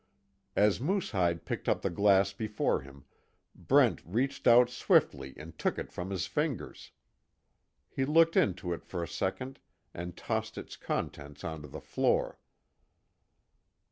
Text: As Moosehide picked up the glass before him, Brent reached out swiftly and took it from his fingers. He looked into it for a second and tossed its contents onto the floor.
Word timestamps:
As 0.55 0.79
Moosehide 0.79 1.45
picked 1.45 1.69
up 1.69 1.83
the 1.83 1.91
glass 1.91 2.33
before 2.33 2.81
him, 2.81 3.05
Brent 3.53 4.01
reached 4.03 4.47
out 4.47 4.67
swiftly 4.67 5.35
and 5.37 5.55
took 5.59 5.77
it 5.77 5.91
from 5.91 6.09
his 6.09 6.25
fingers. 6.25 6.89
He 7.87 8.03
looked 8.05 8.35
into 8.35 8.73
it 8.73 8.83
for 8.83 9.03
a 9.03 9.07
second 9.07 9.59
and 9.93 10.17
tossed 10.17 10.57
its 10.57 10.75
contents 10.75 11.43
onto 11.43 11.67
the 11.67 11.81
floor. 11.81 12.39